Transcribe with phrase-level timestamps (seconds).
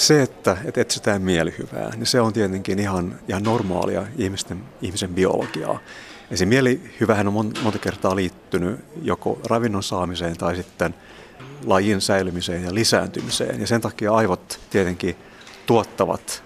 [0.00, 5.78] se, että, että etsitään mielihyvää, niin se on tietenkin ihan, ihan normaalia ihmisten, ihmisen biologiaa.
[6.30, 10.94] Ja se mielihyvähän on monta kertaa liittynyt joko ravinnon saamiseen tai sitten
[11.66, 13.60] lajin säilymiseen ja lisääntymiseen.
[13.60, 15.16] Ja sen takia aivot tietenkin
[15.66, 16.42] tuottavat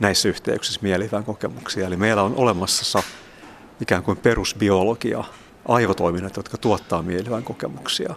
[0.00, 1.86] näissä yhteyksissä mielihyvän kokemuksia.
[1.86, 3.02] Eli meillä on olemassa
[3.80, 5.24] ikään kuin perusbiologia,
[5.68, 8.14] aivotoiminnat, jotka tuottaa mielihyvän kokemuksia.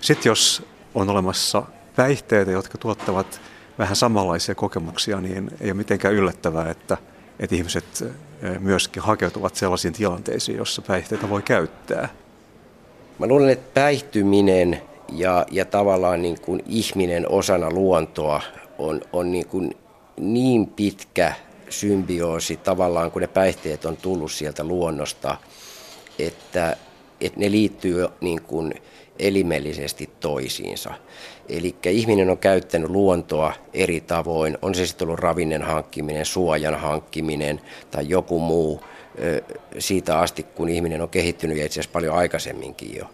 [0.00, 0.62] Sitten jos
[0.94, 1.62] on olemassa
[1.96, 3.40] päihteitä, jotka tuottavat
[3.78, 6.96] vähän samanlaisia kokemuksia, niin ei ole mitenkään yllättävää, että,
[7.40, 8.04] että ihmiset
[8.60, 12.08] myöskin hakeutuvat sellaisiin tilanteisiin, joissa päihteitä voi käyttää.
[13.18, 14.82] Mä luulen, että päihtyminen
[15.12, 18.42] ja, ja tavallaan niin kuin ihminen osana luontoa
[18.78, 19.76] on, on niin, kuin
[20.20, 21.32] niin pitkä
[21.70, 25.36] symbioosi tavallaan, kun ne päihteet on tullut sieltä luonnosta,
[26.18, 26.76] että,
[27.20, 28.74] että ne liittyy niin kuin
[29.18, 30.94] elimellisesti toisiinsa.
[31.48, 37.60] Eli ihminen on käyttänyt luontoa eri tavoin, on se sitten ollut ravinnen hankkiminen, suojan hankkiminen
[37.90, 38.80] tai joku muu
[39.78, 43.04] siitä asti, kun ihminen on kehittynyt ja itse asiassa paljon aikaisemminkin jo.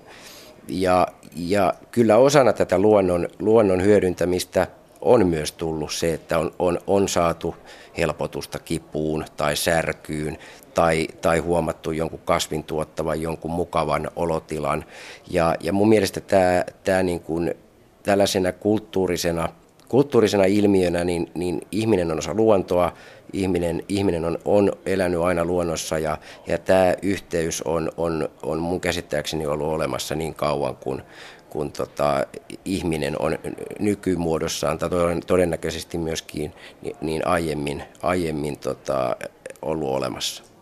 [0.68, 4.66] Ja, ja kyllä osana tätä luonnon, luonnon hyödyntämistä
[5.04, 7.54] on myös tullut se, että on, on, on saatu
[7.98, 10.38] helpotusta kipuun tai särkyyn
[10.74, 14.84] tai, tai huomattu jonkun kasvin tuottavan jonkun mukavan olotilan.
[15.30, 17.54] Ja, ja mun mielestä tämä, tämä niin kuin
[18.02, 19.48] tällaisena kulttuurisena,
[19.88, 22.92] kulttuurisena ilmiönä, niin, niin ihminen on osa luontoa,
[23.32, 28.80] ihminen, ihminen on, on elänyt aina luonnossa ja, ja tämä yhteys on, on, on mun
[28.80, 31.02] käsittääkseni ollut olemassa niin kauan kuin,
[31.50, 32.26] kun tota,
[32.64, 33.38] ihminen on
[33.78, 34.90] nykymuodossaan tai
[35.26, 39.16] todennäköisesti myöskin niin, niin aiemmin, aiemmin tota,
[39.62, 40.53] ollut olemassa.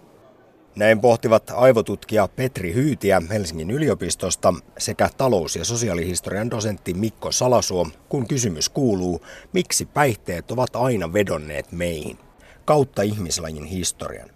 [0.77, 8.29] Näin pohtivat aivotutkija Petri Hyytiä Helsingin yliopistosta sekä talous- ja sosiaalihistorian dosentti Mikko Salasuo, kun
[8.29, 12.19] kysymys kuuluu, miksi päihteet ovat aina vedonneet meihin,
[12.65, 14.29] kautta ihmislajin historian.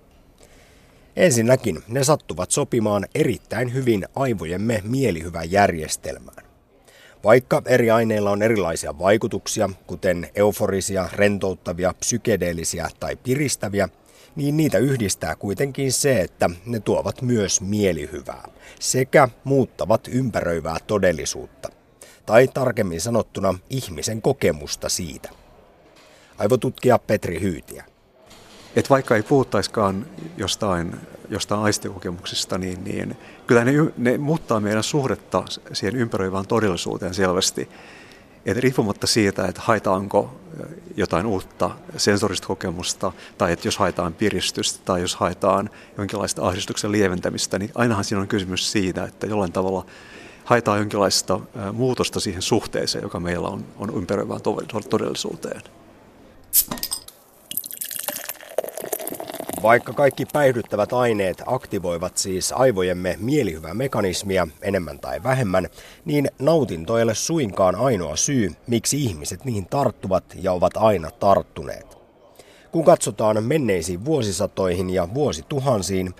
[1.16, 6.46] Ensinnäkin ne sattuvat sopimaan erittäin hyvin aivojemme mielihyvän järjestelmään.
[7.24, 13.88] Vaikka eri aineilla on erilaisia vaikutuksia, kuten euforisia, rentouttavia, psykedeellisiä tai piristäviä,
[14.36, 18.48] niin niitä yhdistää kuitenkin se, että ne tuovat myös mielihyvää
[18.80, 21.68] sekä muuttavat ympäröivää todellisuutta,
[22.26, 25.30] tai tarkemmin sanottuna ihmisen kokemusta siitä.
[26.38, 27.84] Aivotutkija Petri Hyytiä.
[28.76, 30.96] Et vaikka ei puhuttaiskaan jostain,
[31.30, 33.16] jostain aistikokemuksista, niin, niin
[33.46, 37.68] kyllä ne, ne muuttaa meidän suhdetta siihen ympäröivään todellisuuteen selvästi.
[38.46, 40.34] Et riippumatta siitä, että haetaanko
[40.96, 47.58] jotain uutta sensorista kokemusta, tai että jos haetaan piristystä tai jos haetaan jonkinlaista ahdistuksen lieventämistä,
[47.58, 49.86] niin ainahan siinä on kysymys siitä, että jollain tavalla
[50.44, 51.40] haetaan jonkinlaista
[51.72, 54.40] muutosta siihen suhteeseen, joka meillä on, on ympäröivään
[54.90, 55.62] todellisuuteen.
[59.66, 65.68] Vaikka kaikki päihdyttävät aineet aktivoivat siis aivojemme mielihyvää mekanismia enemmän tai vähemmän,
[66.04, 71.98] niin nautinto ei ole suinkaan ainoa syy, miksi ihmiset niihin tarttuvat ja ovat aina tarttuneet.
[72.72, 76.14] Kun katsotaan menneisiin vuosisatoihin ja vuosituhansiin,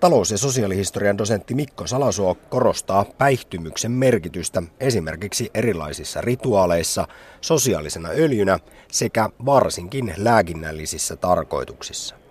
[0.00, 7.08] talous- ja sosiaalihistorian dosentti Mikko Salasuo korostaa päihtymyksen merkitystä esimerkiksi erilaisissa rituaaleissa,
[7.40, 8.58] sosiaalisena öljynä
[8.92, 12.21] sekä varsinkin lääkinnällisissä tarkoituksissa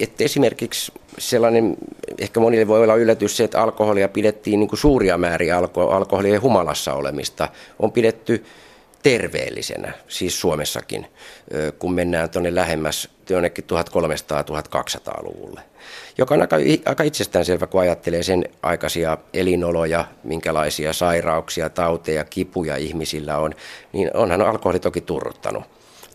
[0.00, 1.76] että esimerkiksi sellainen,
[2.18, 6.42] ehkä monille voi olla yllätys se, että alkoholia pidettiin niin kuin suuria määriä alko, alkoholien
[6.42, 8.44] humalassa olemista, on pidetty
[9.02, 11.06] terveellisenä, siis Suomessakin,
[11.78, 15.60] kun mennään tuonne lähemmäs jonnekin 1300-1200-luvulle.
[16.18, 16.56] Joka on aika,
[16.86, 23.54] aika itsestäänselvä, kun ajattelee sen aikaisia elinoloja, minkälaisia sairauksia, tauteja, kipuja ihmisillä on,
[23.92, 25.64] niin onhan alkoholi toki turruttanut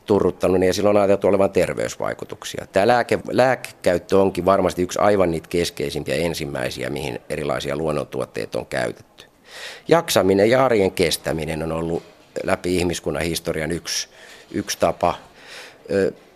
[0.09, 2.65] turruttanut, niin ja silloin on ajateltu olevan terveysvaikutuksia.
[2.71, 9.25] Tämä lääke, lääkekäyttö onkin varmasti yksi aivan niitä keskeisimpiä ensimmäisiä, mihin erilaisia luonnontuotteita on käytetty.
[9.87, 12.03] Jaksaminen ja arjen kestäminen on ollut
[12.43, 14.07] läpi ihmiskunnan historian yksi,
[14.51, 15.15] yksi tapa.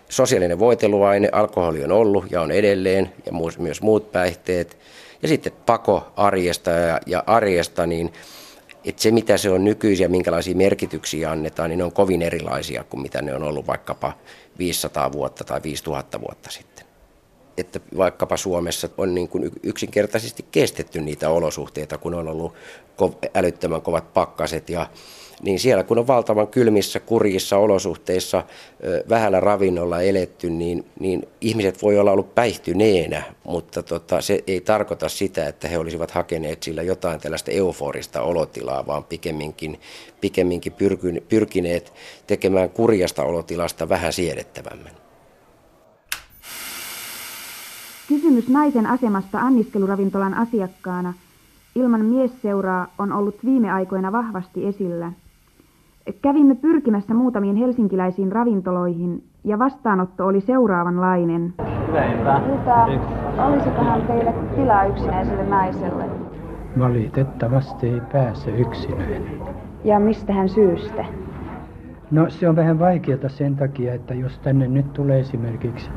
[0.10, 4.78] Sosiaalinen voiteluaine, alkoholi on ollut ja on edelleen, ja myös muut päihteet.
[5.22, 8.14] Ja sitten pako arjesta ja, ja arjesta, niin
[8.86, 12.84] että se mitä se on nykyisin ja minkälaisia merkityksiä annetaan, niin ne on kovin erilaisia
[12.84, 14.14] kuin mitä ne on ollut vaikkapa
[14.60, 16.93] 500 vuotta tai 5000 vuotta sitten.
[17.58, 22.54] Että vaikkapa Suomessa on niin kuin yksinkertaisesti kestetty niitä olosuhteita, kun on ollut
[23.36, 24.88] älyttömän kovat pakkaset ja
[25.44, 28.44] niin siellä kun on valtavan kylmissä, kurjissa olosuhteissa
[29.10, 35.10] vähällä ravinnolla eletty, niin, niin ihmiset voi olla ollut päihtyneenä, mutta tota, se ei tarkoita
[35.10, 39.80] sitä, että he olisivat hakeneet sillä jotain tällaista euforista olotilaa, vaan pikemminkin,
[40.22, 40.74] pikemminkin
[41.30, 41.94] pyrkineet
[42.28, 45.03] tekemään kurjasta olotilasta vähän siedettävämmän.
[48.08, 51.14] Kysymys naisen asemasta anniskeluravintolan asiakkaana
[51.76, 55.12] ilman miesseuraa on ollut viime aikoina vahvasti esillä–
[56.22, 61.54] Kävimme pyrkimässä muutamiin helsinkiläisiin ravintoloihin ja vastaanotto oli seuraavanlainen.
[61.88, 62.88] Hyvää iltaa.
[63.48, 66.06] Olisikohan teille tilaa yksinäiselle naiselle?
[66.80, 69.40] Valitettavasti ei pääse yksinäinen.
[69.84, 71.06] Ja mistähän syystä?
[72.12, 75.92] No se on vähän vaikeaa sen takia, että jos tänne nyt tulee esimerkiksi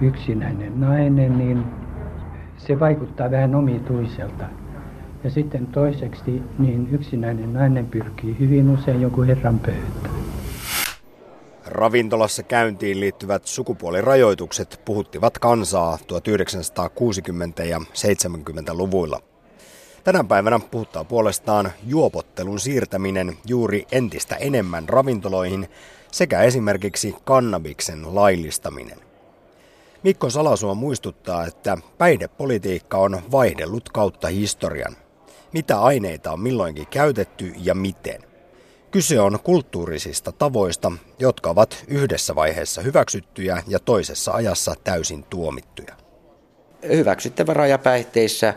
[0.00, 1.64] yksinäinen nainen, niin
[2.58, 4.44] se vaikuttaa vähän omituiselta.
[5.24, 10.14] Ja sitten toiseksi niin yksinäinen nainen pyrkii hyvin usein joku herran pöytään.
[11.66, 19.20] Ravintolassa käyntiin liittyvät sukupuolirajoitukset puhuttivat kansaa 1960- ja 70-luvuilla.
[20.04, 25.68] Tänä päivänä puhuttaa puolestaan juopottelun siirtäminen juuri entistä enemmän ravintoloihin
[26.12, 29.05] sekä esimerkiksi kannabiksen laillistaminen.
[30.06, 34.96] Mikko Salasuo muistuttaa, että päihdepolitiikka on vaihdellut kautta historian
[35.52, 38.22] mitä aineita on milloinkin käytetty ja miten.
[38.90, 45.94] Kyse on kulttuurisista tavoista, jotka ovat yhdessä vaiheessa hyväksyttyjä ja toisessa ajassa täysin tuomittuja.
[46.88, 48.54] Hyväksyttävä raja päihteissä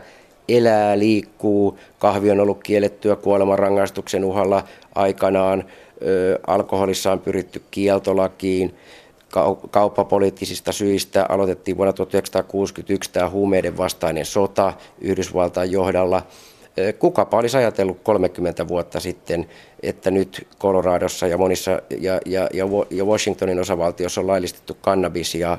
[0.48, 4.64] elää, liikkuu, kahvi on ollut kiellettyä kuolemanrangaistuksen uhalla
[4.94, 5.64] aikanaan,
[6.02, 8.74] ö, alkoholissa on pyritty kieltolakiin,
[9.70, 16.22] kauppapoliittisista syistä aloitettiin vuonna 1961 tämä huumeiden vastainen sota Yhdysvaltain johdalla–
[16.98, 19.46] Kukapa olisi ajatellut 30 vuotta sitten,
[19.82, 22.48] että nyt Coloradossa ja monissa ja, ja,
[22.90, 25.58] ja Washingtonin osavaltiossa on laillistettu kannabis ja,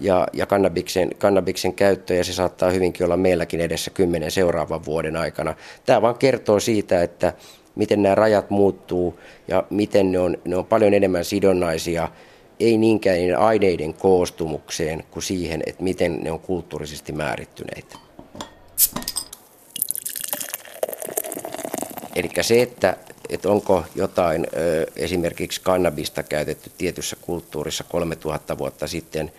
[0.00, 5.16] ja, ja kannabiksen, kannabiksen käyttö ja se saattaa hyvinkin olla meilläkin edessä kymmenen seuraavan vuoden
[5.16, 5.54] aikana.
[5.86, 7.32] Tämä vaan kertoo siitä, että
[7.74, 12.08] miten nämä rajat muuttuu ja miten ne on, ne on paljon enemmän sidonnaisia
[12.60, 17.98] ei niinkään niiden aineiden koostumukseen kuin siihen, että miten ne on kulttuurisesti määrittyneitä.
[22.14, 22.96] Eli se, että,
[23.28, 24.46] että onko jotain
[24.96, 29.32] esimerkiksi kannabista käytetty tietyssä kulttuurissa 3000 vuotta sitten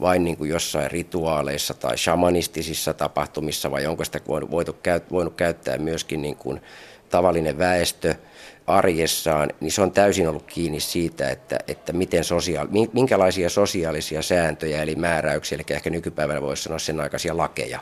[0.00, 4.50] vain niin kuin jossain rituaaleissa tai shamanistisissa tapahtumissa vai onko sitä voinut,
[5.10, 6.60] voinut käyttää myöskin niin kuin
[7.14, 8.14] tavallinen väestö
[8.66, 14.82] arjessaan, niin se on täysin ollut kiinni siitä, että, että miten sosiaali, minkälaisia sosiaalisia sääntöjä
[14.82, 17.80] eli määräyksiä, eli ehkä nykypäivänä voisi sanoa sen aikaisia lakeja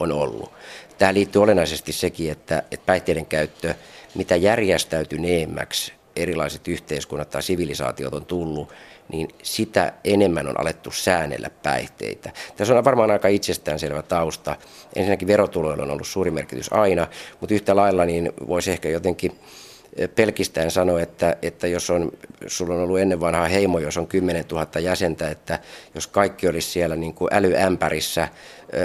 [0.00, 0.52] on ollut.
[0.98, 3.74] Tähän liittyy olennaisesti sekin, että, että päihteiden käyttö,
[4.14, 8.72] mitä järjestäytyneemmäksi erilaiset yhteiskunnat tai sivilisaatiot on tullut,
[9.14, 12.30] niin sitä enemmän on alettu säännellä päihteitä.
[12.56, 14.56] Tässä on varmaan aika itsestäänselvä tausta.
[14.96, 17.06] Ensinnäkin verotuloilla on ollut suuri merkitys aina,
[17.40, 19.32] mutta yhtä lailla niin voisi ehkä jotenkin
[20.14, 22.12] pelkistäen sanoa, että, että jos on,
[22.46, 25.58] sulla on ollut ennen vanhaa heimo, jos on 10 000 jäsentä, että
[25.94, 28.28] jos kaikki olisi siellä niin kuin älyämpärissä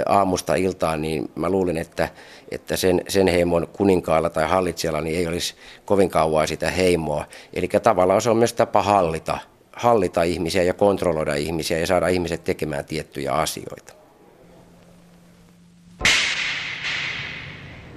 [0.06, 2.08] aamusta iltaan, niin mä luulin, että,
[2.50, 5.54] että sen, sen heimon kuninkaalla tai hallitsijalla niin ei olisi
[5.84, 7.24] kovin kauaa sitä heimoa.
[7.54, 9.38] Eli tavallaan se on myös tapa hallita,
[9.80, 13.94] hallita ihmisiä ja kontrolloida ihmisiä ja saada ihmiset tekemään tiettyjä asioita.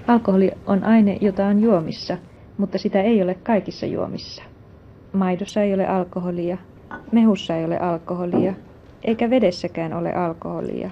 [0.08, 2.18] Alkoholi on aine, jota on juomissa–
[2.58, 4.44] mutta sitä ei ole kaikissa juomissa.
[5.14, 6.58] Maidossa ei ole alkoholia,
[7.12, 8.54] mehussa ei ole alkoholia,
[9.04, 10.90] eikä vedessäkään ole alkoholia.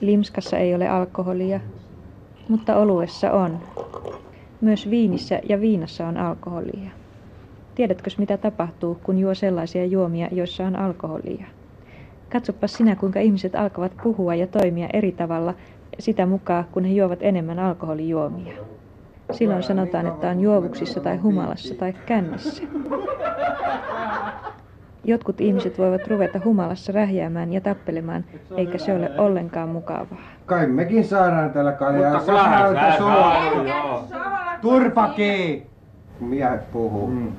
[0.00, 1.60] Limskassa ei ole alkoholia,
[2.48, 3.58] mutta oluessa on.
[4.60, 6.90] Myös viinissä ja viinassa on alkoholia.
[7.78, 11.46] Tiedätkö mitä tapahtuu, kun juo sellaisia juomia, joissa on alkoholia?
[12.32, 15.54] Katsopa sinä, kuinka ihmiset alkavat puhua ja toimia eri tavalla
[15.98, 18.52] sitä mukaan, kun he juovat enemmän alkoholijuomia.
[19.30, 22.62] Silloin sanotaan, että on juovuksissa tai humalassa tai kännissä.
[25.04, 28.24] Jotkut ihmiset voivat ruveta humalassa rähjäämään ja tappelemaan,
[28.56, 30.18] eikä se ole ollenkaan mukavaa.
[30.46, 32.12] Kai mekin saadaan tällä kaljaa.
[32.12, 32.32] Mutta
[34.62, 35.66] Turpaki!
[36.18, 37.06] Kun miehet puhuu.
[37.06, 37.32] Mm.